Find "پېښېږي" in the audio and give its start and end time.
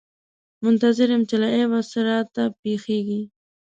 2.61-3.21